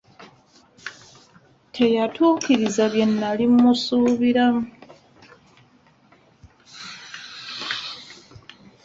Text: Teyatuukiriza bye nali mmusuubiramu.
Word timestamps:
Teyatuukiriza 1.73 2.83
bye 2.93 3.05
nali 3.19 3.45
mmusuubiramu. 3.51 4.63